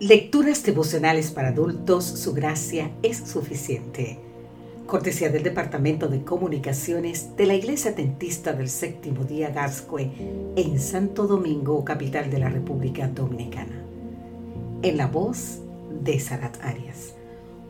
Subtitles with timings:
[0.00, 4.18] Lecturas devocionales para adultos, su gracia es suficiente.
[4.86, 10.10] Cortesía del Departamento de Comunicaciones de la Iglesia Dentista del Séptimo Día Gascue
[10.56, 13.84] en Santo Domingo, capital de la República Dominicana.
[14.82, 15.60] En la voz
[16.02, 17.14] de Sarat Arias.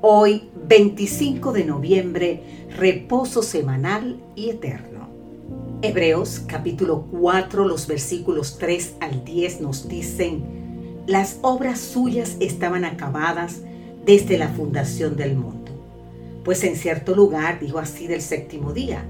[0.00, 2.42] Hoy, 25 de noviembre,
[2.76, 5.08] reposo semanal y eterno.
[5.82, 10.57] Hebreos capítulo 4, los versículos 3 al 10 nos dicen,
[11.08, 13.62] las obras suyas estaban acabadas
[14.04, 15.72] desde la fundación del mundo.
[16.44, 19.02] Pues en cierto lugar dijo así del séptimo día,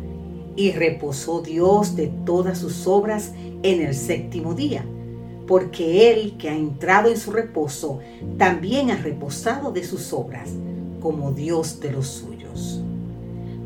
[0.54, 3.32] y reposó Dios de todas sus obras
[3.64, 4.84] en el séptimo día,
[5.48, 7.98] porque Él que ha entrado en su reposo,
[8.36, 10.50] también ha reposado de sus obras,
[11.00, 12.80] como Dios de los suyos.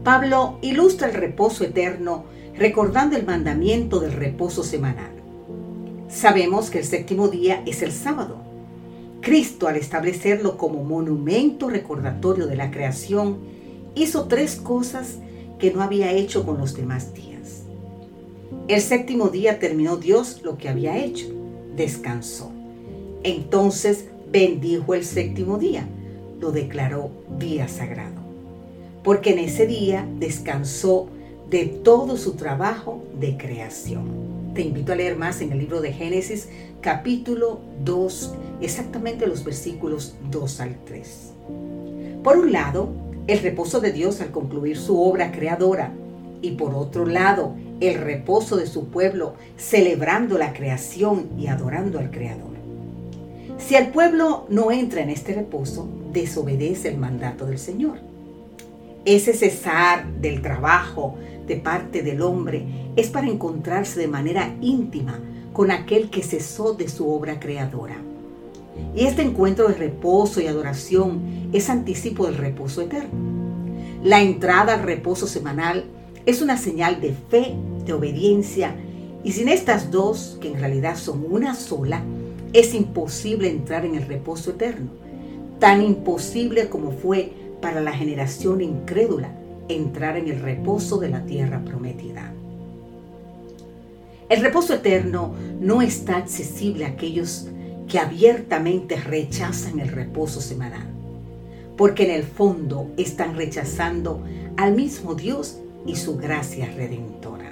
[0.04, 2.24] Pablo ilustra el reposo eterno
[2.56, 5.21] recordando el mandamiento del reposo semanal.
[6.12, 8.36] Sabemos que el séptimo día es el sábado.
[9.22, 13.38] Cristo, al establecerlo como monumento recordatorio de la creación,
[13.94, 15.18] hizo tres cosas
[15.58, 17.62] que no había hecho con los demás días.
[18.68, 21.28] El séptimo día terminó Dios lo que había hecho,
[21.76, 22.52] descansó.
[23.22, 25.88] Entonces bendijo el séptimo día,
[26.40, 28.20] lo declaró día sagrado,
[29.02, 31.08] porque en ese día descansó
[31.48, 34.31] de todo su trabajo de creación.
[34.54, 36.48] Te invito a leer más en el libro de Génesis
[36.82, 41.32] capítulo 2, exactamente los versículos 2 al 3.
[42.22, 42.90] Por un lado,
[43.28, 45.94] el reposo de Dios al concluir su obra creadora
[46.42, 52.10] y por otro lado, el reposo de su pueblo celebrando la creación y adorando al
[52.10, 52.52] Creador.
[53.56, 58.11] Si el pueblo no entra en este reposo, desobedece el mandato del Señor.
[59.04, 62.64] Ese cesar del trabajo, de parte del hombre
[62.94, 65.18] es para encontrarse de manera íntima
[65.52, 67.96] con aquel que cesó de su obra creadora.
[68.94, 73.10] Y este encuentro de reposo y adoración es anticipo del reposo eterno.
[74.04, 75.84] La entrada al reposo semanal
[76.24, 78.74] es una señal de fe, de obediencia,
[79.24, 82.02] y sin estas dos, que en realidad son una sola,
[82.52, 84.90] es imposible entrar en el reposo eterno,
[85.58, 87.32] tan imposible como fue
[87.62, 89.30] para la generación incrédula
[89.68, 92.34] entrar en el reposo de la tierra prometida.
[94.28, 97.48] El reposo eterno no está accesible a aquellos
[97.88, 100.86] que abiertamente rechazan el reposo semanal,
[101.76, 104.22] porque en el fondo están rechazando
[104.56, 107.50] al mismo Dios y su gracia redentora.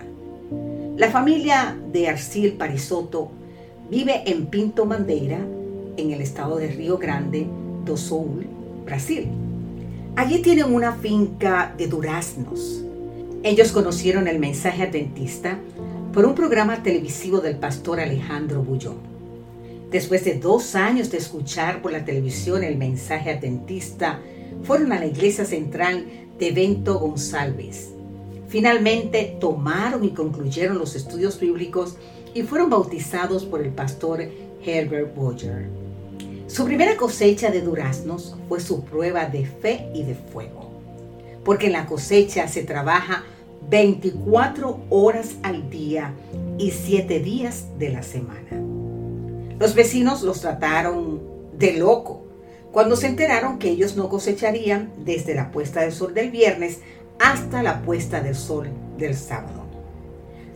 [0.96, 3.30] La familia de Arcil Parisoto
[3.90, 5.40] vive en Pinto Mandeira,
[5.96, 7.46] en el estado de Río Grande
[7.84, 8.46] do Sul,
[8.84, 9.28] Brasil.
[10.16, 12.82] Allí tienen una finca de duraznos.
[13.42, 15.58] Ellos conocieron el mensaje adventista
[16.12, 18.98] por un programa televisivo del pastor Alejandro Bullón.
[19.90, 24.20] Después de dos años de escuchar por la televisión el mensaje adventista,
[24.62, 26.04] fueron a la iglesia central
[26.38, 27.90] de Bento González.
[28.48, 31.96] Finalmente tomaron y concluyeron los estudios bíblicos
[32.34, 34.22] y fueron bautizados por el pastor
[34.64, 35.79] Herbert Boyer.
[36.50, 40.68] Su primera cosecha de duraznos fue su prueba de fe y de fuego,
[41.44, 43.22] porque en la cosecha se trabaja
[43.68, 46.12] 24 horas al día
[46.58, 48.50] y 7 días de la semana.
[49.60, 51.22] Los vecinos los trataron
[51.56, 52.24] de loco
[52.72, 56.80] cuando se enteraron que ellos no cosecharían desde la puesta del sol del viernes
[57.20, 59.66] hasta la puesta del sol del sábado.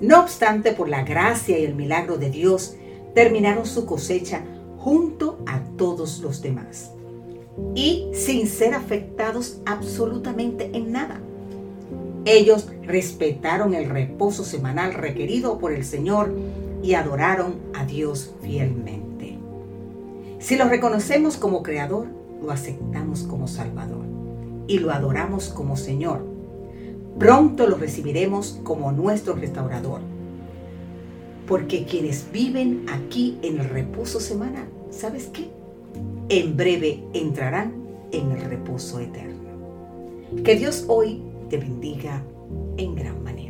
[0.01, 2.75] No obstante, por la gracia y el milagro de Dios,
[3.15, 4.43] terminaron su cosecha
[4.85, 6.91] junto a todos los demás
[7.75, 11.23] y sin ser afectados absolutamente en nada.
[12.27, 16.35] Ellos respetaron el reposo semanal requerido por el Señor
[16.83, 19.39] y adoraron a Dios fielmente.
[20.39, 22.09] Si lo reconocemos como Creador,
[22.43, 24.05] lo aceptamos como Salvador
[24.67, 26.27] y lo adoramos como Señor.
[27.19, 30.01] Pronto lo recibiremos como nuestro restaurador.
[31.47, 35.49] Porque quienes viven aquí en el reposo semanal ¿sabes qué?
[36.29, 37.75] En breve entrarán
[38.13, 39.35] en el reposo eterno.
[40.43, 41.21] Que Dios hoy
[41.51, 42.23] te bendiga
[42.77, 43.44] en gran manera.